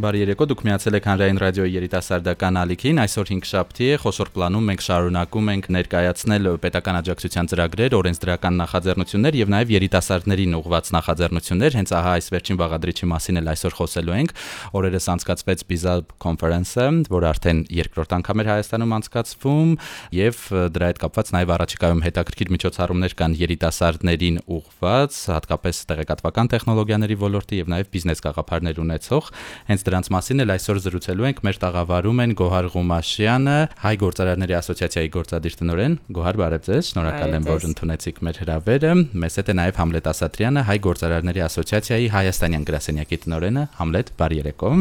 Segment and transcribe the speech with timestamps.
[0.00, 4.68] Բարի երեկո, դուք միացել եք Հանրային ռադիոյի երիտասարդական ալիքին։ Այսօր 5 շաբթի է, խոշոր պլանում
[4.70, 11.92] մենք շարունակում ենք ներկայացնել պետական աջակցության ծրագրեր, օրենսդրական նախաձեռնություններ եւ նաեւ երիտասարդներին ուղղված նախաձեռնություններ։ Հենց
[12.00, 14.32] ահա այս վերջին բաղադրիչի մասին էլ այսօր խոսելու ենք։
[14.80, 19.70] Օրերս անցկացվեց BIZAP կոնֆերանսը, որը արդեն երկրորդ անգամ էր Հայաստանում անցկացվում
[20.16, 20.40] եւ
[20.80, 27.70] դրա հետ կապված նաեւ առաջիկայում հետաքրքիր միջոցառումներ կան երիտասարդներին ուղղված, հատկապես տեղեկատվական տեխնոլոգիաների ոլորտի եւ
[27.74, 29.30] նաեւ բիզնես գաղափարներ ունեցող։
[29.70, 35.10] Հենց Դրանց մասին էլ այսօր զրուցելու ենք մեր տաղավարում են Գոհար Ղումաշյանը, Հայ գործարարների ասոցիացիայի
[35.16, 39.82] գործադիր տնօրեն։ Գոհար, բարև ձեզ, շնորհակալ եմ, որ ընդունեցիք մեր հրավերը։ Մեզ հետ է նաև
[39.82, 44.74] Համլետ Ասատրյանը, Հայ գործարարների ասոցիացիայի Հայաստանյան գրասենյակի տնօրենը։ Համլետ, բարի երեկո։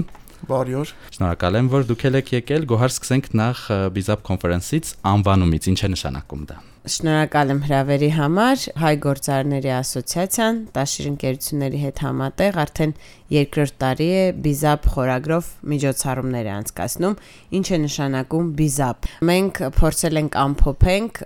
[0.49, 5.79] Բարի օր։ Շնորհակալ եմ, որ դուք եք եկել։ Գոհար, սկսենք նախ Bizap կոնֆերանսից անվանումից, ինչ
[5.83, 12.93] է նշանակում դա։ Շնորհակալ եմ հրավերի համար։ Հայ գործարարների ասոցիացիան տաշիր ընկերությունների հետ համատեղ արդեն
[13.35, 17.15] երկրորդ տարի է Bizap խորագրով միջոցառումներ է անցկացնում,
[17.59, 21.23] ինչ է նշանակում Bizap։ Մենք փորձել ենք ամփոփենք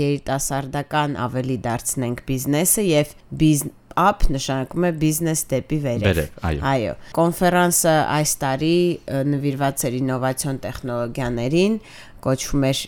[0.00, 8.32] երիտասարդական ավելի դարձնենք բիզնեսը եւ բիզնես up նշանակում է business դեպի վերև։ Այո։ Կոնֆերանսը այս
[8.42, 8.76] տարի
[9.32, 11.78] նվիրված էր ինովացիոն տեխնոլոգիաներին,
[12.22, 12.80] կոչվում էր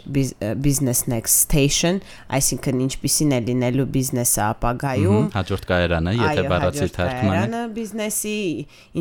[0.64, 2.00] Business Next Station,
[2.38, 8.36] այսինքն ինչպիսին է լինելու բիզնեսը ապագայում։ Հաջորդ կայարանը, եթե բառացի թարգմանը։ Կայարանը բիզնեսի,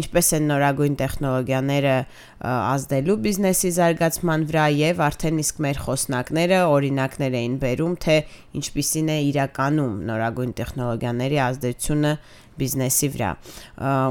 [0.02, 1.96] ինչպես են նորագույն տեխնոլոգիաները
[2.44, 8.18] ազդելու բիզնեսի զարգացման վրա եւ արդեն իսկ մեր խոսնակները օրինակներ էին բերում, թե
[8.58, 12.14] ինչպիսին է իրականում նորագույն տեխնոլոգիաների ազդեցությունը
[12.54, 13.30] բիզնեսի վրա։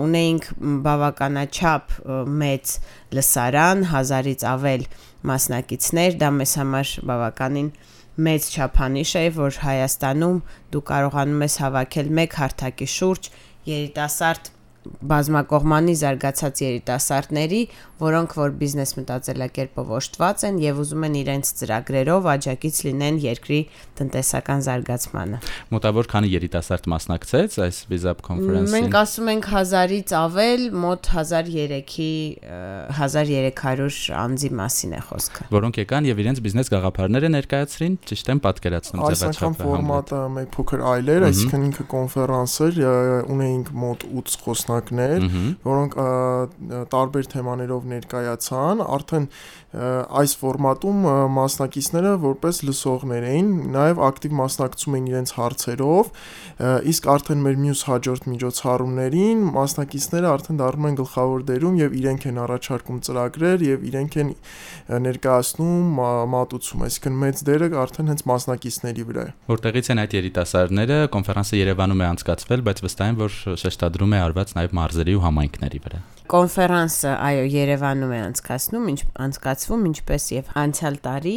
[0.02, 0.48] Ունեինք
[0.86, 1.94] բավականաչափ
[2.42, 2.72] մեծ
[3.18, 4.86] լսարան, հազարից ավել
[5.28, 7.68] մասնակիցներ, դա մեզ համար բավականին
[8.26, 10.40] մեծ չափանիշ է, որ Հայաստանում
[10.72, 13.30] դու կարողանում ես հավաքել մեկ հարթակի շուրջ
[13.72, 14.50] երիտասարդ
[14.82, 17.60] բազմակողմանի զարգացած երիտասարդների,
[18.02, 23.60] որոնք որ բիզնես մտածելակերպով օժտված են եւ ուզում են իրենց ծրագրերով աջակից լինեն երկրի
[24.00, 25.40] տնտեսական զարգացմանը։
[25.72, 32.10] Մոտավոր քանի երիտասարդ մասնակցեց այս Bizap կոնֆերանսին։ Մենք ասում ենք 1000-ից ավել, մոտ 1003-ի
[32.98, 39.04] 1300 անձի մասին է խոսքը։ Որոնք եկան եւ իրենց բիզնես գաղափարները ներկայացրին, ճիշտ եմ պատկերացնում
[39.12, 42.80] ձևաչափը։ Այս ֆորմատը մեկ փոքր այլ էր, այսինքն ինքը կոնֆերանս էր,
[43.32, 44.36] ունեինք մոտ 8
[44.72, 45.26] խոսնակներ,
[45.66, 45.96] որոնք
[46.92, 49.26] տարբեր թեմաներով ներկայացան, արդեն
[49.72, 51.04] այս ֆորմատում
[51.36, 56.10] մասնակիցները որպես լսողներ էին, նաև ակտիվ մասնակցում էին իրենց հարցերով,
[56.92, 62.40] իսկ արդեն մեր մյուս հաջորդ միջոցառումներին մասնակիցները արդեն դառնում են գլխավոր դերում եւ իրենք են
[62.42, 64.34] առաջարկում ծրագրեր եւ իրենք են
[65.08, 66.02] ներկայացնում
[66.32, 72.02] մատուցում, այսինքն մեծ դերը արդեն հենց մասնակիցների վրա է։ Որտեղից են այդ երիտասարդները, կոնֆերանսը Երևանում
[72.02, 76.00] է անցկացվել, բայց վստահ եմ, որ շեշտադրում է արված նաև մարզերի ու համայնքների վրա
[76.30, 81.36] կոնֆերանսը այո Երևանում է անցկացնում, ինչ անցկացվում, ինչպես եւ անցյալ տարի.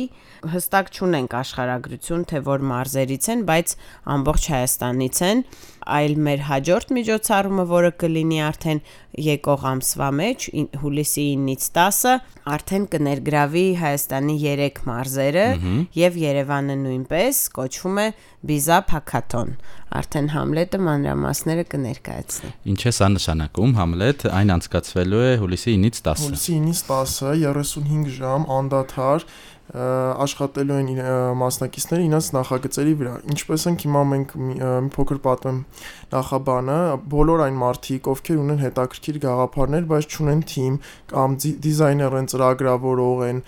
[0.56, 3.74] Հստակ չունենք աշխարհագրություն, թե որ մարզերից են, բայց
[4.16, 5.42] ամբողջ Հայաստանից են,
[5.86, 8.80] այլ մեր հաջորդ միջոցառումը, որը կլինի արդեն
[9.26, 10.48] եկող ամսվա մեջ,
[10.82, 12.14] հուլիսի 9-ից 10-ը,
[12.56, 15.46] արդեն կներգրավի Հայաստանի 3 մարզերը
[16.00, 18.08] եւ Երևանը նույնպես կոչվում է
[18.46, 19.56] Bizap Hackathon։
[19.96, 24.54] Արդեն Համլետը մանրամասները կներկայացնի։ Ինչ է սա նշանակում Համլետ, այն
[24.86, 29.26] անցկացվելու է հուլիսի 9-ից 10-ը։ Հուլիսի 9-ից 10-ը 35 ժամ անդադար
[29.76, 30.90] աշխատելու են
[31.40, 34.56] մասնակիցները իրենց նախագծերի վրա։ Ինչպես ենք հիմա մենք մի
[34.96, 35.58] փոքր պատմեմ
[36.16, 36.78] նախաբանը,
[37.12, 40.78] բոլոր այն մարդիկ, ովքեր ունեն հետաքրքիր գաղափարներ, բայց չունեն թիմ
[41.12, 43.42] կամ դիզայներ են, ծրագրավորող են,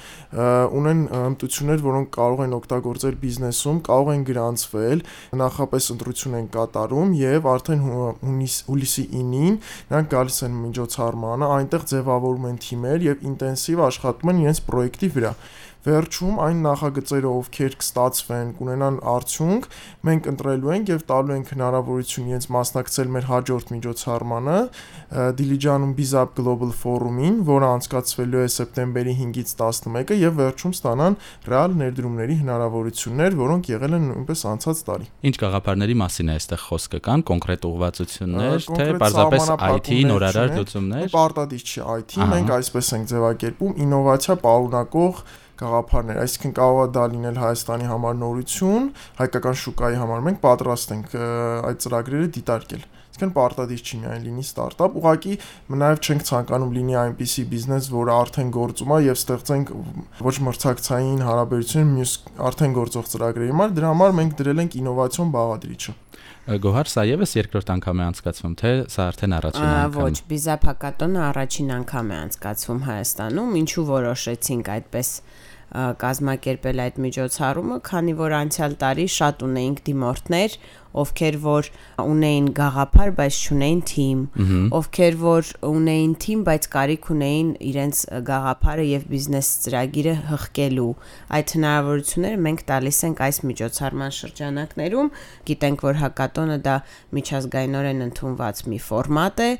[0.78, 5.06] ունեն հմտություններ, որոնք կարող են օգտագործել բիզնեսում, կարող են գրանցվել,
[5.44, 9.56] նախապես ընտրություն են կատարում եւ արդեն հուլիսի 9-ին
[9.88, 15.34] նրանք գալիս են միջոցառմանը, այնտեղ ձևավորում են թիմեր եւ ինտենսիվ աշխատում են իրենց պրոյեկտի վրա
[15.88, 19.68] վերջում այն նախագծերը, ովքեր կստացվեն, կունենան արդյունք,
[20.08, 24.58] մենք ընտրելու ենք եւ տալու ենք հնարավորություն իրենց մասնակցել մեր հաջորդ միջոցառմանը
[25.38, 31.18] Դիլիջանում Bizap Global Forum-ին, որը անցկացվելու է սեպտեմբերի 5-ից 11-ը եւ վերջում ստանան
[31.48, 37.02] ռեալ ներդրումների հնարավորություններ, որոնք եղել են նույնպես անցած տարի։ Ինչ գաղափարների մասին է այստեղ խոսքը
[37.08, 43.84] կան, կոնկրետ ուղղվածություններ, թե պարզապես IT նորարար լուծումներ։ Պարտադիր չի IT, մենք այսպես ենք ձևակերպում
[43.88, 45.22] ինովացիա պարունակող
[45.62, 51.18] գաղափարներ, այսինքն կարող է դա լինել Հայաստանի համար նորություն, հայկական շուկայի համար մենք պատրաստ ենք
[51.18, 52.86] այդ ծրագրերը դիտարկել։
[53.18, 55.36] Այսինքն պարտադիր չի միայն լինի ստարտափ, ուղղակի
[55.74, 59.72] նաև չենք ցանկանում լինի այնպիսի բիզնես, որը արդեն գործում է եւ ստեղծենք
[60.28, 62.14] ոչ մրցակցային հարաբերություն մյուս
[62.52, 65.96] արդեն գործող ծրագրերի համար, դրա համար մենք դրել ենք ինովացիոն բաղադրիչը։
[66.48, 71.20] Գոհար, սա եւս երկրորդ անգամ է անցկացվում, թե սա արդեն առաջին անգամն է։ Ոչ, բիզափակատոնը
[71.28, 75.10] առաջին անգամ է անցկացվում Հայաստանում, ինչու որոշեցինք այդպես
[75.76, 80.54] կազմակերպել այդ միջոցառումը, քանի որ անցյալ տարի շատ ունեինք դիմորդներ,
[80.98, 81.68] ովքեր որ
[82.02, 84.22] ունեին գաղափար, բայց չունեին թիմ,
[84.78, 90.88] ովքեր որ ունեին թիմ, բայց կարիք ունեին իրենց գաղափարը եւ բիզնես ծրագիրը հղկելու։
[91.38, 95.14] Այդ հնարավորությունները մենք տալիս ենք այս միջոցառման շրջանակներում։
[95.52, 96.76] Գիտենք, որ հակատոնը դա
[97.20, 99.52] միջազգայինորեն ընդունված մի ֆորմատ է,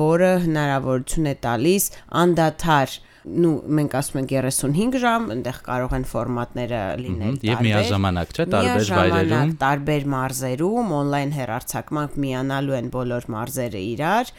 [0.00, 1.92] որը հնարավորություն է տալիս
[2.24, 2.98] անդադար
[3.30, 8.46] նու մենք ասում ենք 35 ժամ, այնտեղ կարող են ֆորմատները լինել տարբեր։ Եվ միաժամանակ, չէ,
[8.54, 14.32] տարբեր վայրերում, տարբեր մարզերում, on-line հեռարձակմամբ միանալու են բոլոր մարզերը իրար։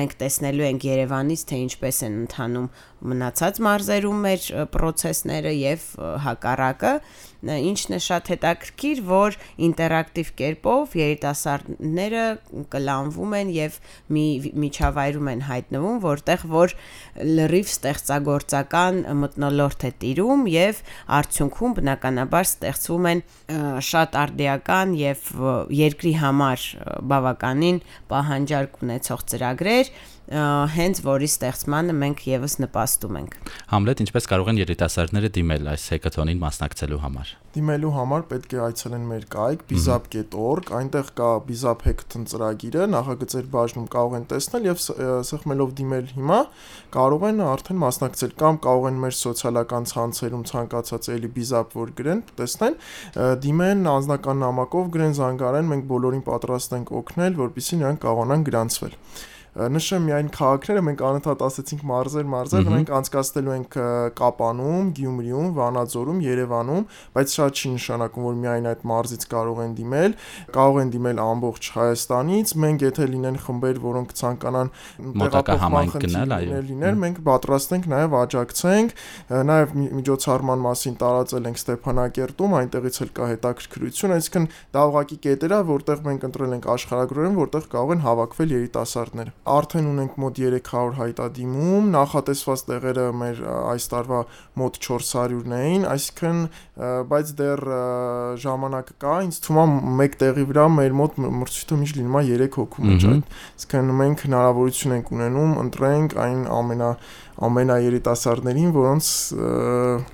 [0.00, 2.68] Մենք տեսնելու ենք Երևանից, թե ինչպես են ընթանում
[3.04, 5.86] մնացած մարզերում մեր process-ները եւ
[6.24, 6.92] հակառակը
[7.44, 9.36] ինչն է շատ հետաքրքիր, որ
[9.66, 12.22] ինտերակտիվ կերպով երիտասարդները
[12.72, 13.76] կլանվում են եւ
[14.16, 14.26] մի
[14.64, 16.74] միջավայրում են հայտնվում, որտեղ որ
[17.34, 20.82] լրիվ ստեղծագործական մտնոլորտ է տիրում եւ
[21.20, 23.22] արդյունքում բնականաբար ստեղծվում են
[23.90, 25.30] շատ արդիական եւ
[25.84, 26.66] երկրի համար
[27.12, 27.82] բավականին
[28.14, 29.92] պահանջարկ ունեցող ծրագրեր,
[30.24, 33.34] հենց որի ստեղծմանը մենք եւս նպաստում ենք։
[33.68, 39.04] Համլետ ինչպես կարող են երիտասարդները դիմել այս հեկաթոնին մասնակցելու համար։ Դիմելու համար պետք է այցելեն
[39.10, 44.80] մեր կայք bizap.org, այնտեղ կա bizap hackathon ծրագիրը, նախագծեր բաժնում կարող են տեսնել եւ
[45.28, 46.40] սեղմելով դիմել հիմա
[46.96, 52.24] կարող են արդեն մասնակցել կամ կարող են մեր սոցիալական ցանցերում ցանկացած էլի bizap որ գրեն,
[52.40, 52.80] տեսնեն,
[53.44, 58.98] դիմեն անձնական նամակով գրեն զանգարեն, մենք բոլորին պատրաստ ենք օգնել, որպեսզի նրանք կարողանան գրանցվել
[59.54, 63.76] նշեմ միայն քաղաքները մենք անընդհատ ասացինք մարզեր, մարզեր, մենք անցկացնելու ենք
[64.18, 70.16] Կապանում, Գյումրիում, Վանաձորում, Երևանում, բայց շատ չի նշանակում, որ միայն այդ մարզից կարող են դիմել,
[70.58, 74.72] կարող են դիմել ամբողջ Հայաստանից, մենք եթե լինեն խմբեր, որոնք ցանկանան
[75.22, 78.96] տեղափոխման գնալ, այո, լիներ, մենք պատրաստ ենք նաև աջակցենք,
[79.54, 85.62] նաև միջոցառման մասին տարածել ենք Ստեփանակերտում, այնտեղից էլ կա հետաքրքրություն, այսինքն դա ուղղակի կետեր է,
[85.70, 91.88] որտեղ մենք ընտրել ենք աշխարհագրորեն, որտեղ կարող են հավաքվել երիտասարդները արդեն ունենք մոտ 300 հայտադիմում,
[91.94, 93.42] նախատեսված տեղերը մեր
[93.74, 94.20] այս տարվա
[94.60, 96.40] մոտ 400-ն էին, այսինքն
[97.10, 97.62] բայց դեռ
[98.44, 102.58] ժամանակ կա, ինձ թվում է մեկ տեղի վրա մեր մոտ մրցույթը միշտ լինում է 3
[102.58, 106.90] հոգու մեջ, այսինքն մենք հնարավորություն ենք ունենում ընտրենք այն ամենա
[107.44, 109.06] ամենաերիտասարդներին, որոնց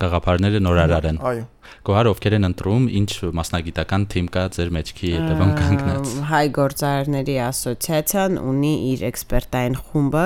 [0.01, 1.43] գաղափարները նորարար են։ Այո
[1.81, 8.37] Գոհար ովքեր են ընտրում, ինչ մասնագիտական թիմ կա ձեր մեջքի հետևում կանգնած։ Հայ գործարարների ասոցիացիան
[8.51, 10.25] ունի իր էքսպերտային խումբը,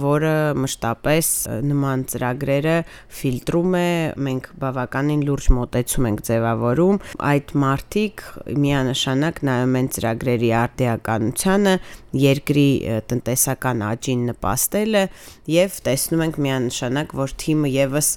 [0.00, 1.30] որը մշտապես
[1.66, 2.76] նման ծրագրերը
[3.18, 3.90] ֆիլտրում է,
[4.26, 7.00] մենք բավականին լուրջ մոտեցում ենք ձևավորում։
[7.30, 8.24] Այդ մարտիկ
[8.66, 11.74] միանշանակ նայում են ծրագրերի արդիականությանը,
[12.16, 12.68] երկրի
[13.10, 15.02] տնտեսական աճին նպաստելը
[15.52, 18.08] եւ տեսնում ենք միանշանակ, որ թիմը եւս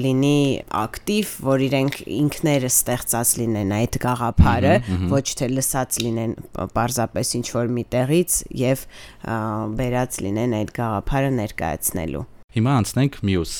[0.00, 0.38] լինի
[0.80, 4.74] ակտիվ, որ իրենք ինքները ստեղծած լինեն այդ գաղափարը,
[5.10, 6.36] ոչ թե լսած լինեն
[6.76, 8.84] պարզապես ինչ որ միտեղից եւ
[9.80, 13.50] բերած լինեն այդ գաղափարը ներկայացնելու։ Հիմա անցնենք մյուս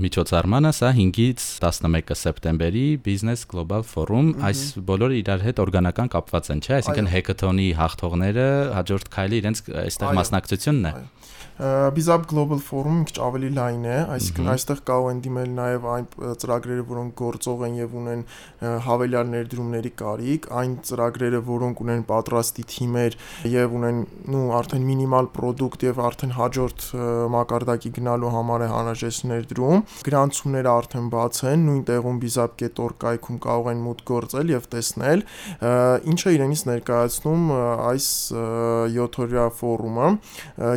[0.00, 6.62] միջոցառմանը, սա 5-ից 11 սեպտեմբերի Business Global Forum, այս բոլորը իրար հետ օրգանական կապված են,
[6.64, 8.46] չէ՞, այսինքն հեքաթոնի հաղթողները
[8.78, 10.94] հաջորդ քայլը իրենց այստեղ մասնակցությունն է։
[11.92, 16.06] Bizap Global Forum-ը քիչ ավելի լայն է, այսինքն այստեղ կարող են դիմել նաև այն
[16.42, 18.22] ծրագրերը, որոնք գործող են եւ ունեն
[18.86, 23.18] հավելյալ ներդրումների կարիք, այն ծրագրերը, որոնք ունեն պատրաստի թիմեր
[23.52, 24.00] եւ ունեն,
[24.32, 26.88] նու արդեն մինիմալ product եւ արդեն հաջորդ
[27.36, 33.70] մակարդակի գնալու համար է անհրաժեշտ ներդրում։ Գրանցումները արդեն բաց են, նույն տեղում bizap.org կայքում կարող
[33.72, 35.24] են մուտք գործել եւ տեսնել,
[36.12, 37.42] ինչը իրենից ներկայացնում
[37.90, 38.06] այս
[38.94, 40.08] 7-օրյա ֆորումը։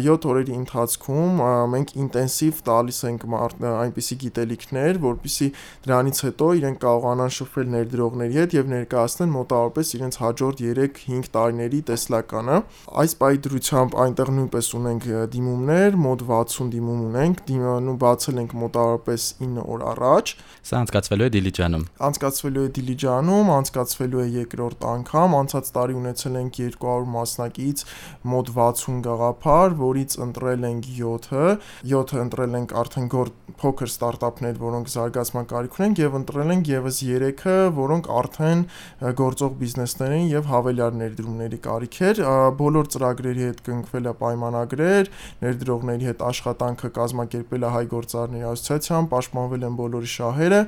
[0.06, 1.44] 7 օրերի ընթացքում
[1.75, 3.28] մենք ինտենսիվ տալիս ենք
[3.75, 5.50] այնպիսի գիտելիքներ, որpիսի
[5.86, 12.60] դրանից հետո իրենք կարողանան շփվել ներդրողների հետ եւ ներկայացնեն մոտավորապես իրենց հաջորդ 3-5 տարիների տեսլականը։
[13.06, 19.25] Այս պայդրությամբ այնտեղ նույնպես ունենք դիմումներ, մոտ 60 դիմում ունենք ենք, նու բացել ենք մոտավորապես
[19.42, 20.32] 9 օր առաջ։
[20.65, 26.60] Սա անցկացվելու է Դիլիջանում։ Անցկացվելու է Դիլիջանում, անցկացվելու է երկրորդ անգամ, անցած տարի ունեցել ենք
[26.60, 27.84] 200 մասնակից,
[28.36, 31.46] մոտ 60 գաղափար, որից ընտրել ենք 7-ը,
[31.96, 36.98] 7-ը ընտրել ենք արդեն գոր փոքր ստարտափներ, որոնք զարգացման կարիք ունեն եւ ընտրել ենք եւս
[37.06, 38.63] 3-ը, որոնք արդեն
[39.22, 42.22] գործող բիզնեսներ են եւ հավելյալ ներդրումների կարիք էր։
[42.60, 45.12] Բոլոր ծրագրերի հետ կնքվել է պայմանագրեր,
[45.46, 50.60] ներդրողների հետ աշխատանքը կազմակերպել է հայ գործարարների ասոցիացիան, պաշտպանվել են բոլորի շահերը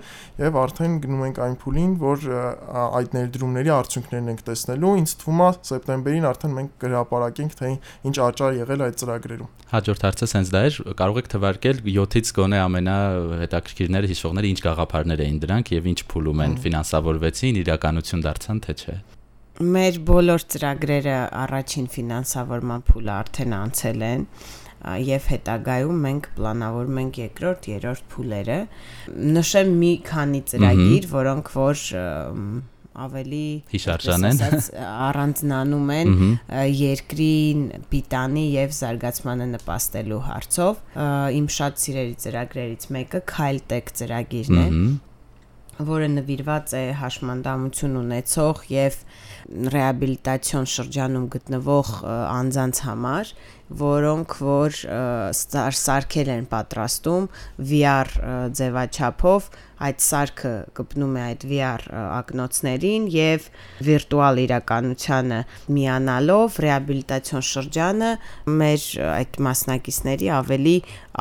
[0.41, 2.25] եւ արդեն գնում ենք այն փուլին, որ
[2.97, 7.71] այդ ներդրումների արդյունքներն ենք տեսնելու։ Ինձ թվում է սեպտեմբերին արդեն մենք կհրապարակենք թե
[8.07, 12.59] ինչ աճար եղել այդ ծրագրերում։ Հաջորդ հարցը սենց դա էր, կարող եք թվարկել 7-ից գոնե
[12.67, 18.97] ամենահետաքրքիրները հիշողները ինչ գաղափարներ էին դրանք եւ ինչ փուլում են ֆինանսավորվեցին, իրականություն դարձան թե չէ։
[19.57, 24.25] Մեր բոլոր ծրագրերը առաջին ֆինանսավորման փուլը արդեն անցել են
[25.07, 28.57] եւ հետագայում մենք պլանավորում ենք երկրորդ, երրորդ փուլերը։
[29.37, 31.85] Նշեմ մի քանի ծրագիր, որոնք որ
[32.97, 34.39] ավելի հիշարժան են
[34.83, 36.13] առանձնանում են
[36.73, 37.33] երկրի
[37.91, 40.79] պիտանի եւ զարգացմանը նպաստելու հարցով
[41.37, 44.69] իմ շատ սիրելի ծրագրերից մեկը Քայլտեկ ծրագիրն է
[45.77, 48.95] որը նվիրված է հաշմանդամություն ունեցող եւ
[49.75, 53.33] ռեաբիլիտացիոն շրջանում գտնվող անձանց համար,
[53.81, 54.81] որոնք որ
[55.37, 57.29] սարքել են պատրաստում
[57.71, 58.11] VR
[58.57, 63.45] ձևաչափով այդ սարքը կպնում է այդ VR ակնոցներին եւ
[63.85, 65.39] վիրտուալ իրականությանը
[65.77, 68.11] միանալով ռեաբիլիտացիոն շրջանը
[68.61, 70.75] մեր այդ մասնակիցների ավելի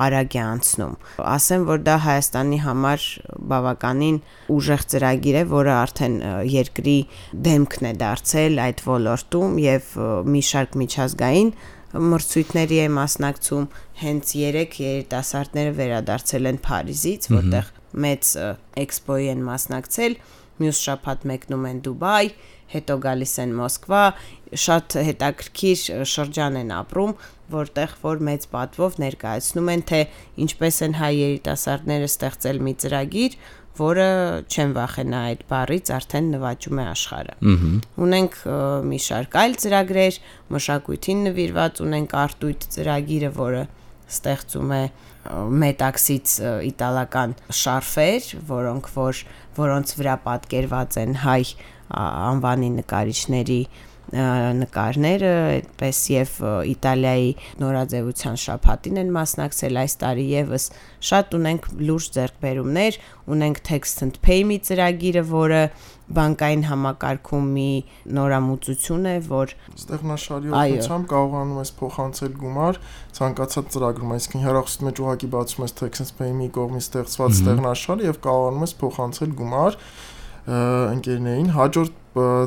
[0.06, 0.96] արագ է անցնում։
[1.36, 3.06] Ասեմ, որ դա Հայաստանի համար
[3.52, 4.18] բավականին
[4.56, 6.16] ուժեղ ծրագիր է, որը արդեն
[6.52, 6.98] երկրի
[7.46, 9.94] դեմքն է դարձել այդ ոլորտում եւ
[10.32, 11.52] մի շարք միջազգային
[11.96, 13.66] մրցույթների է մասնակցում
[14.00, 17.70] հենց 3 երիտասարդները վերադարձել են Փարիզից, որտեղ
[18.06, 18.32] մեծ
[18.82, 20.16] էքսպոյի են մասնակցել,
[20.56, 22.26] մյուս շաբաթ մեկնում են Դուբայ,
[22.72, 24.02] հետո գալիս են Մոսկվա,
[24.66, 27.12] շատ հետաքրքիր շրջան են ապրում,
[27.56, 30.00] որտեղ որ մեծ պատվով ներկայացնում են թե
[30.46, 33.38] ինչպես են հայ երիտասարդները ստեղծել մի ծրագիր,
[33.78, 34.08] որը
[34.46, 37.34] չեն վախենա այդ բառից, արդեն նվաճում է աշխարհը։
[38.06, 38.38] Ունենք
[38.90, 40.20] մի շարք այլ ծրագրեր,
[40.56, 43.62] մշակույթին նվիրված ունենք արտույտ ծրագիրը, որը
[44.06, 44.82] ստեղծում է
[45.66, 46.34] մետաքսից
[46.70, 49.22] իտալական շարֆեր, որոնք որ
[49.56, 51.42] որոնց վրա պատկերված են հայ
[51.96, 53.60] անվանի նկարիչների
[54.14, 56.34] նկարները, այդպես եւ
[56.70, 60.66] Իտալիայի նորաձևության շփաթին են մասնակցել այս տարի եւս
[61.10, 62.98] շատ ունենք լուրջ ձեռքբերումներ,
[63.34, 65.62] ունենք Text and Pay-մի ծրագիրը, որը
[66.06, 67.70] բանկային համակարգում մի
[68.14, 72.80] նորամուծություն է, որ ստեղնաշարի օգնությամբ կարողանում ես փոխանցել գումար
[73.18, 78.20] ցանկացած ծրագրում, այսինքն հեռախոսի մեջ ուղակի բացում ես Text and Pay-ի կողմից ստեղծված ստեղնաշար եւ
[78.26, 79.80] կարողանում ես փոխանցել գումար
[80.46, 82.02] ընկերներին հաջորդ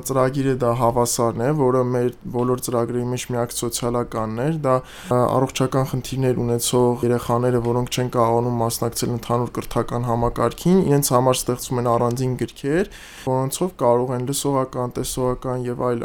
[0.10, 4.76] ծրագիրը դա հավասարն է, որը մեր բոլոր ծրագրերի մեջ միակ սոցիալականն էր, դա
[5.20, 11.90] առողջական խնդիրներ ունեցող երեխաները, որոնք չեն կարողանում մասնակցել ընդհանուր կրթական համակարգին, իրենց համար ստեղծում են
[11.94, 12.92] առանձին գրքեր,
[13.30, 16.04] որոնցով կարող են լսողական, տեսողական եւ այլ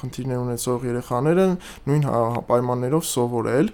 [0.00, 1.46] խնդիրներ ունեցող երեխաները
[1.86, 2.06] նույն
[2.46, 3.70] պայմաններով սովորել։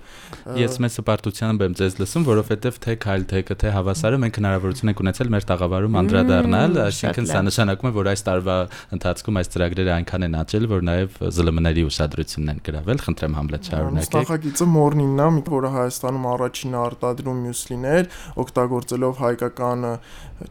[0.63, 5.03] Ես մեծ հպարտությամբ եմ ձեզ լսում, որովհետեւ թե քայլ թեկը թե հավասարը մենք հնարավորություն ենք
[5.03, 8.57] ունեցել մեր տաղավարում անդրադառնալ, այսինքն սա նշանակում է, որ այս տարվա
[8.97, 13.69] ընթացքում ընթացքում այս ծրագրերը այնքան են աճել, որ նաև ԶԼՄ-ների ուշադրությունն են գրավել։ Խնդրեմ Համլետ
[13.73, 18.11] շարունակեք։ Նախագիծը Morning-ն է, որը Հայաստանում առաջինը արտադրում մյուսլիներ,
[18.43, 19.87] օգտագործելով հայկական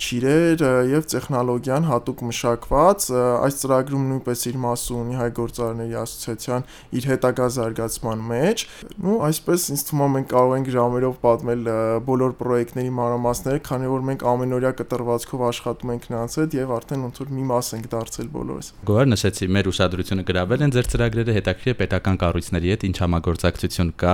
[0.02, 6.68] ճիրեր եւ տեխնոլոգիան հատուկ մշակված։ Այս ծրագրում նույնպես իր մասը ունի հայ գործարարների ասոցիացիան
[7.02, 8.64] իր հետագա զարգացման մեջ։
[9.04, 11.72] Նու այսպես ինձ թվում է մենք կարող ենք ժամերով պատմել
[12.08, 17.22] բոլոր պրոյեկտների մանրամասները, քանի որ մենք ամենօրյա կտրվածքով աշխատում ենք նրանց հետ եւ արդեն ոնց
[17.26, 21.76] որ մի մաս ենք դարձել բոլորս։ Գոհար նշեցի, մեր ուշադրությունը գրավել են ձեր ծրագրերը հետաքրքիր
[21.78, 24.14] պետական կառույցների հետ ինչ համագործակցություն կա,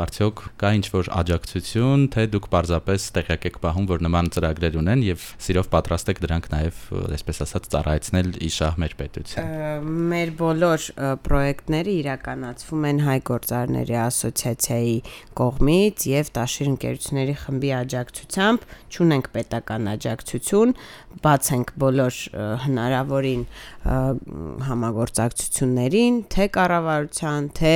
[0.00, 5.26] արդյոք կա ինչ-որ աջակցություն, թե դուք պարզապես տեղյակ եք պահում, որ նման ծրագրեր ունեն եւ
[5.44, 6.80] սիրով պատրաստ եք դրանք նաեւ,
[7.18, 10.88] այսպես ասած, ծառայեցնել իշահ մեր պետություն։ Մեր բոլոր
[11.28, 14.96] պրոյեկտները իրականացվում են հայ գործարարների ասոցիացիայի
[15.36, 20.74] կողմից եւ Տաշիր ընկերությունների խմբի աջակցությամբ, ճունենք պետական աջակցություն,
[21.18, 22.18] բաց ենք բոլոր
[22.64, 23.42] հնարավորին
[23.88, 27.72] համագործակցություններին, թե կառավարության, թե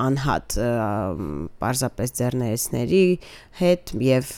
[0.00, 0.56] անհատ
[1.60, 3.02] պարզապես ձեռներեցների
[3.60, 4.32] հետ եւ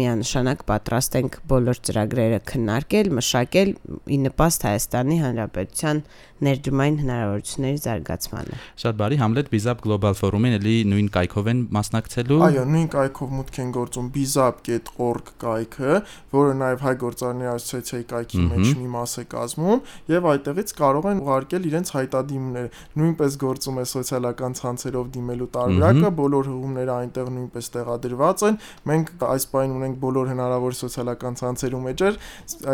[0.00, 3.74] միանշանակ պատրաստ ենք բոլոր ծրագրերը քննարկել, մշակել
[4.08, 6.02] ի նպաստ Հայաստանի Հանրապետության
[6.44, 12.64] ներդրումային հնարավորությունների զարգացմանը։ Շատ բարի, Hamlet Bizap Global Forum-ին էլի նույն կայքով են մասնակցելու։ Այո,
[12.72, 15.94] նույն կայքով մուտք են գործում bizap.org կայքը,
[16.34, 19.82] որը նաև հայ գործարարների ասոցիացիայի կայքի մեջ մի մաս է կազմում,
[20.14, 26.50] եւ այդտեղից կարող են ուղարկել իրենց հայտադիմները։ Նույնպես գործում է սոցիալական ցանցերով դիմելու տարբերակը, բոլոր
[26.52, 32.18] հղումները այնտեղ նույնպես տեղադրված են։ Մենք այս բանը ունենք բոլոր հնարավոր սոցիալական ցանցերում էջեր,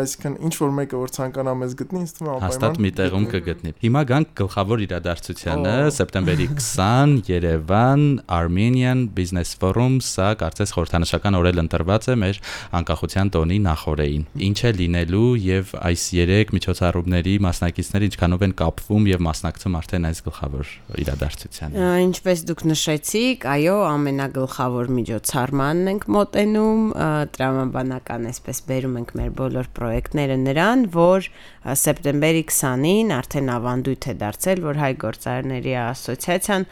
[0.05, 3.25] այսինքն ինչ որ մեկը որ ցանկանա մեզ գտնի, ինձ թվում է անպայման հաստատ մի տեղում
[3.35, 11.61] կգտնի։ Հիմա գանք գլխավոր իրադարձությանը, սեպտեմբերի 20 Երևան Armenian Business Forum, սա կարծես խորհրդանշական օրել
[11.65, 12.39] ընտրված է մեր
[12.79, 19.23] անկախության տոնի նախորդին։ Ինչ է լինելու եւ այս 3 միջոցառումների մասնակիցները ինչքանով են կապվում եւ
[19.29, 20.73] մասնակցում արդեն այս գլխավոր
[21.05, 26.83] իրադարձությանը։ Ինչպես դուք նշեցիք, այո, ամենագլխավոր միջոցառմանն ենք մոտենում,
[27.35, 31.29] տրամաբանական այսպես բերում ենք մեր բոլոր պրոյեկտները նրան, որ
[31.85, 36.65] սեպտեմբերի 20-ին արդեն ավանդույթ է դարձել, որ հայ գործարարների ասոցիացիան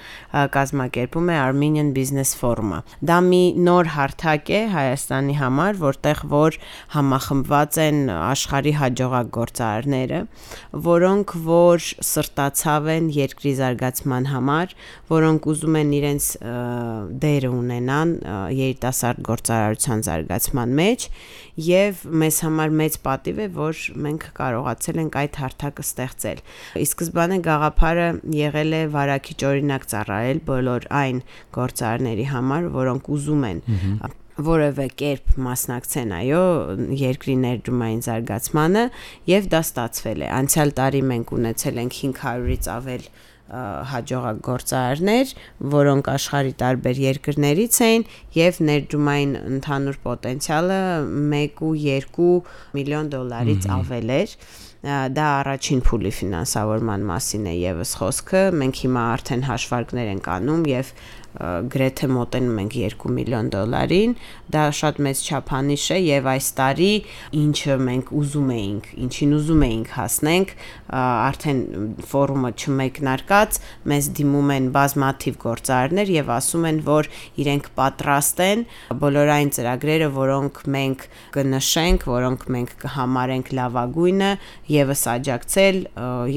[0.56, 6.58] կազմակերպում է Armenian Business Forum-ը։ Դա մի նոր հարթակ է Հայաստանի համար, որտեղ որ
[6.96, 10.22] համախմբված են աշխարհի հաջողակ գործարարները,
[10.88, 14.76] որոնք որ սրտացավ են երկրի զարգացման համար,
[15.14, 16.30] որոնք ուզում են իրենց
[17.24, 18.14] դերը ունենան
[18.58, 21.08] երիտասարդ գործարարության զարգացման մեջ
[21.64, 26.40] եւ մեզ համար մեծ պատիվ է, որ մենք կարողացել ենք այդ հարթակը ստեղծել։
[26.80, 28.08] Ի սկզբանե գաղափարը
[28.40, 31.22] եղել է վարակիչ օրինակ ծառայել բոլոր այն
[31.60, 33.64] գործարարների համար, որոնք ուզում են
[34.34, 36.46] որևէ կերպ մասնակցեն այո
[36.98, 38.86] երկրի ներդրումային զարգացմանը
[39.30, 43.06] եւ դա ստացվել է անցյալ տարի մենք ունեցել ենք 500-ից ավել
[43.54, 45.32] հաջողակ գործարարներ,
[45.74, 48.06] որոնք աշխարի տարբեր երկրներից էին
[48.38, 52.30] եւ ներդրումային ընդհանուր պոտենցիալը 1.2
[52.80, 54.38] միլիոն դոլարից ավել էր
[54.84, 60.90] դա առաջին փուլի ֆինանսավորման մասին է եւս խոսքը մենք հիմա արդեն հաշվարկներ ենք անում եւ
[61.34, 64.12] գրեթե մոտենում ենք 2 միլիոն դոլարին,
[64.54, 66.90] դա շատ մեծ չափանիշ է եւ այս տարի
[67.40, 70.54] ինչը մենք ուզում էինք, ինչին ուզում էինք հասնենք,
[71.00, 71.64] արդեն
[72.14, 73.60] ֆորումը չմեկնարկած,
[73.94, 77.12] մեզ դիմում են բազմաթիվ գործարարներ եւ ասում են, որ
[77.44, 78.66] իրենք պատրաստ են
[79.04, 84.32] բոլոր այն ծրագրերը, որոնք մենք կնշենք, որոնք մենք կհամարենք լավագույնը,
[84.78, 85.86] եւս աջակցել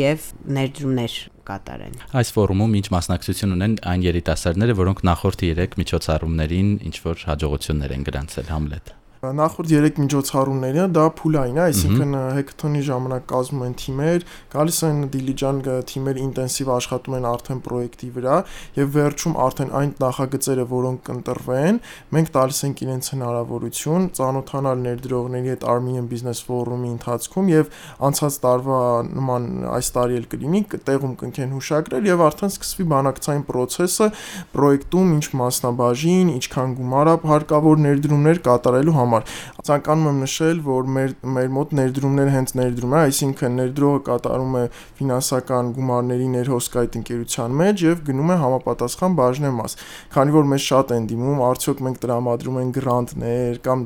[0.00, 6.96] եւ ներդրումներ կատարեն։ Այս ֆորումում ինչ մասնակցություն ունեն այն երիտասարդները, որոնք նախորդ 3 միջոցառումներին ինչ
[7.06, 8.96] որ հաջողություններ են գրանցել Համլետ
[9.34, 15.60] նախորդ 3 միջոցառումները դա փուլային է, այսինքն հեքաթոնի ժամանակ կազմում են թիմեր, գալիս են դիլիջան
[15.90, 18.36] թիմեր ինտենսիվ աշխատում են արդեն պրոյեկտի վրա
[18.76, 21.80] եւ վերջում արդեն այն նախագծերը, որոնք կընտրվեն,
[22.16, 27.72] մենք տալիս ենք իրենց հնարավորություն ծանոթանալ ներդրողների հետ Armenian Business Forum-ի ընթացքում եւ
[28.06, 28.80] անցած տարվա
[29.16, 34.08] նման այս տարի էլ կլինի, տեղում կընկեն հուշագրեր եւ արդեն սկսվի բանակցային process-ը
[34.56, 41.14] պրոյեկտում ինչ մասնաբաժին, ինչքան գումար հարկավոր ներդրումներ կատարելու համար համար։ Ցանկանում եմ նշել, որ մեր
[41.36, 44.64] մեր մոտ ներդրումները հենց ներդրում է, այսինքն ներդրողը կատարում է
[45.00, 49.76] ֆինանսական գումարների ներհոսքայտ ընկերության մեջ եւ գնում է համապատասխան բաժնեմաս։
[50.16, 53.84] Քանի որ մեզ շատ են դիմում, արդյոք մենք տրամադրում ենք գրանտներ կամ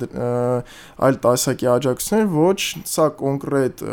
[1.00, 3.84] այլ տասակի աջակցություններ, ոչ, սա կոնկրետ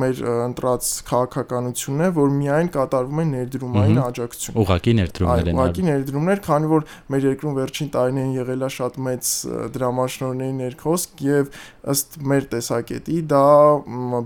[0.00, 6.42] մեր ընտրած քաղաքականությունն է, որ միայն կատարվում է ներդրումային աջակցություն։ Ուղղակի ներդրումներ են։ Ուղղակի ներդրումներ,
[6.46, 9.30] քանի որ մեր երկրում վերջին տարիներին եղել է շատ մեծ
[9.74, 11.50] դրամաշնորհների ներքոսք եւ
[11.94, 13.44] ըստ մեր տեսակետի դա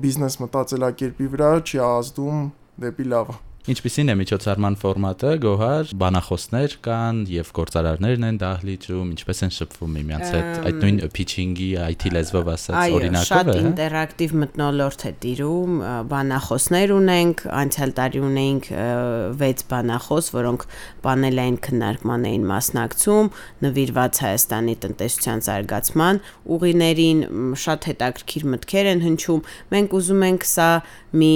[0.05, 2.47] բիզնես մտածելակերպի վրա չի ազդում
[2.85, 9.55] դեպի լավը Ինչպիսին է միջոցառման ֆորմատը, Գոհար, բանախոսներ կան եւ գործարարներն են դահլիճում, ինչպես են
[9.57, 15.07] շփվում միմյանց հետ, այդ նույն pitching-ի IT լեզվով ասած օրինակով է։ Այո, շատ ինտերակտիվ մտնոլորտ
[15.09, 15.81] է տիրում,
[16.13, 18.71] բանախոսներ ունենք, անցյալ տարի ունեինք
[19.41, 20.69] 6 բանախոս, որոնք
[21.09, 27.29] պանելային քննարկման էին մասնակցում, նվիրված Հայաստանի տնտեսության զարգացման ուղիներին,
[27.65, 30.73] շատ հետաքրքիր մտքեր են հնչում։ Մենք ուզում ենք սա
[31.15, 31.33] մի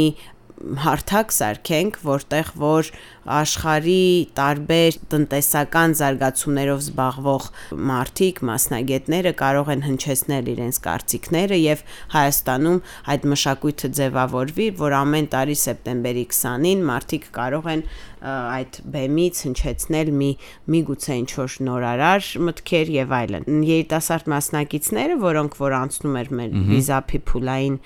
[0.84, 2.90] հարթակ սարքենք, որտեղ որ
[3.28, 4.02] աշխարի
[4.38, 7.48] տարբեր տնտեսական զարգացումներով զբաղվող
[7.90, 11.82] մարդիկ, մասնագետները կարող են հնչեցնել իրենց կարծիքները եւ
[12.14, 12.78] Հայաստանում
[13.14, 17.84] այդ մշակույթը ձևավորվի, որ ամեն տարի սեպտեմբերի 20-ին մարդիկ կարող են
[18.18, 20.30] այդ բեմից հնչեցնել մի
[20.74, 27.20] միգուցե ինչ որ նորարար մտքեր եւ այլն։ Երիտասարդ մասնակիցները, որոնք որ անցնում էր մեր վիզապի
[27.30, 27.76] փուլային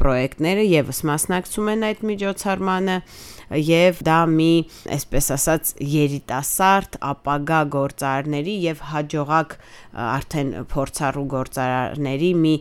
[0.00, 2.96] պրոյեկտները եւս մասնակցում են այդ միջոցառմանը
[3.56, 4.52] եւ դա մի,
[4.96, 9.56] այսպես ասած, երիտասարդ ապագա գործարարների եւ հաջողակ
[10.08, 12.54] արդեն փորձառու գործարարների մի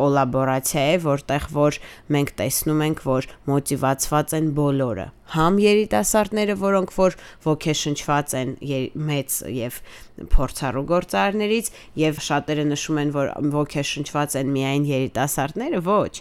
[0.00, 1.80] կոլաբորացիա է, որտեղ որ
[2.16, 7.14] մենք տեսնում ենք, որ մոտիվացված են բոլորը համ երիտասարդները, որոնք որ
[7.46, 8.50] ոգեշնչված են
[9.08, 9.78] մեծ եւ
[10.32, 16.12] փորձառու գործարարներից եւ շատերը նշում են, որ ոգեշնչված են միայն երիտասարդները, ոչ,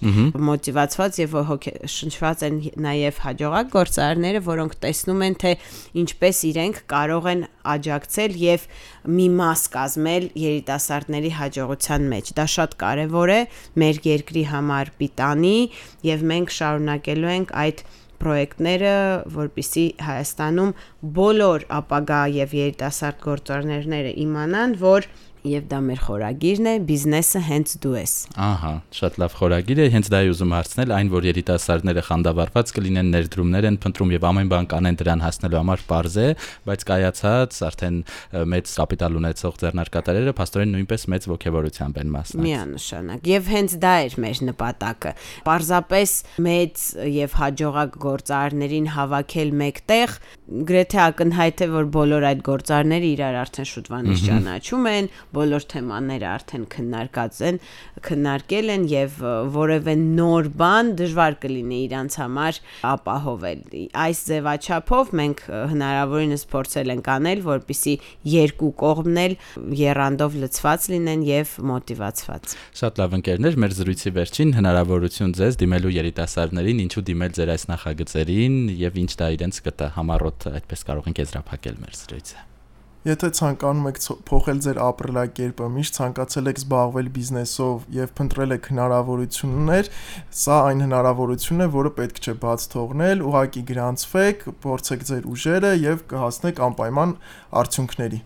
[0.47, 5.53] մոտիվացված եւ ոգեշնչված են նաեւ հաջողակ գործարարները, որոնք տեսնում են, թե
[6.01, 8.67] ինչպես իրենք կարող են աջակցել եւ
[9.11, 13.41] մի մաս կազմել երիտասարդների հաջողության մեջ։ Դա շատ կարեւոր է
[13.81, 15.57] մեր երկրի համար պիտանի
[16.07, 17.83] եւ մենք շարունակելու ենք այդ
[18.21, 18.93] պրոյեկտները,
[19.35, 20.71] որպիսի Հայաստանում
[21.17, 25.09] բոլոր ապագա եւ երիտասարդ գործարարները իմանան, որ
[25.47, 28.13] եւ դա մեր խորագիրն է բիզնեսը հենց դու ես
[28.45, 33.09] ահա շատ լավ խորագիր է հենց դա է ուզում հարցնել այն որ երիտասարդները խանդավառված կլինեն
[33.15, 36.27] ներդրումներ են փնտրում եւ ամեն բան կանեն դրան հասնելու համար པարզ է
[36.69, 37.97] բայց կայացած արդեն
[38.51, 44.17] մեծ կապիտալ ունեցող ձեռնարկատարերը փաստորեն նույնպես մեծ ողջավորությամբ են մասնակցում միանշանակ եւ հենց դա էր
[44.21, 45.13] մեր նպատակը
[45.47, 46.15] պարզապես
[46.47, 50.15] մեծ եւ հաջողակ գործարարներին հավաքել մեկտեղ
[50.71, 56.65] գրեթե ակնհայտ է որ բոլոր այդ գործարարները իրար արդեն շուտվանից ճանաչում են բոլոր թեմաները արդեն
[56.75, 57.59] քննարկած են,
[58.07, 59.17] քննարկել են եւ
[59.55, 62.59] որևէ նոր բան դժվար կլինի իրանց համար
[62.91, 63.61] ապահովել։
[64.01, 67.95] Այս ձևաչափով մենք հնարավորինս փորձել ենք անել, որպիսի
[68.31, 69.37] երկու կողմն էլ
[69.81, 76.85] երանդով լցված լինեն եւ մոտիվացված։ Շատ լավ ընկերներ, մեր զրույցի վերջին հնարավորություն ձեզ դիմելու երիտասարդներին,
[76.85, 81.83] ինչու դիմել ձեր այս նախագծերին եւ ինչ դա իրենց կտա համառոտ այդպես կարող ենք եզրափակել
[81.85, 82.50] մեր զրույցը։
[83.01, 89.89] Եթե ցանկանում եք փոխել ձեր ապրելակերպը, միշտ ցանկացել եք զբաղվել բիզնեսով եւ փնտրել եք հնարավորություններ,
[90.41, 96.07] սա այն հնարավորությունն է, որը պետք չէ բաց թողնել, ուղակի գրանցվեք, փորձեք ձեր ուժերը եւ
[96.13, 97.19] կհասնեք անպայման
[97.63, 98.25] արդյունքների։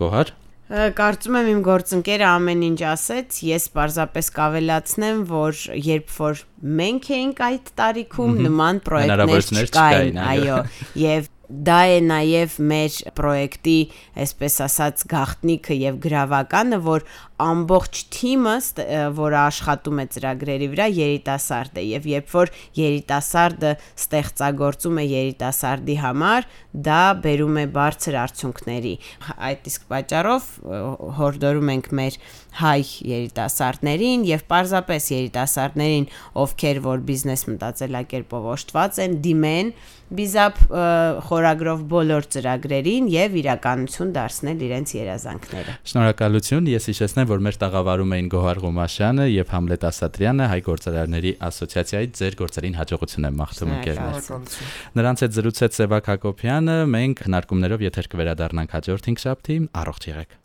[0.00, 0.36] Գոհար
[0.68, 6.42] Կարծում եմ իմ գործընկերը ամեն ինչ ասեց, ես պարզապես կավելացնեմ, որ երբ որ
[6.80, 10.58] մենք էինք այդ տարիքում նման պրոյեկտներ չկային, այո,
[11.00, 13.76] եւ դա է նաև մեր պրոյեկտի,
[14.24, 17.06] այսպես ասած, գաղտնիքը եւ գրավականը, որ
[17.38, 18.54] ամբողջ թիմը,
[19.16, 26.48] որը աշխատում է ծրագրերի վրա, երիտասարդ է եւ երբ որ երիտասարդը ստեղծագործում է երիտասարդի համար,
[26.88, 28.94] դա բերում է բարձր արդյունքների։
[29.48, 30.50] Այդ իսկ պատճառով
[31.22, 32.20] հորդորում ենք մեր
[32.58, 32.80] հայ
[33.12, 36.08] երիտասարդներին եւ պարզապես երիտասարդներին,
[36.42, 39.72] ովքեր որ բիզնես մտածելակերպով օժտված են, դիմեն
[40.08, 40.60] բիզապ
[41.28, 48.30] խորագրով բոլոր ծրագրերին եւ իրականություն դարձնել իրենց երազանքները։ Շնորհակալություն, ես հիշեցնեմ, որ մեր տաղավարում էին
[48.32, 54.32] Գոհար Ղոմաշյանը եւ Համլետ Ասատրյանը հայ գործարարների ասոցիացիայի ձեր գործերին հաջողություն եմ մաղթում ընկերներ։
[54.96, 60.38] Նրանց հետ զրուցեց Սևակ Հակոբյանը, մենք հնարկումներով եթեր կվերադառնանք հաջորդ 5 շաբթի, առողջ եղեք։